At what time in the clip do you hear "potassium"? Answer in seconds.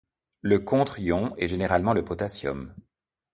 2.03-2.73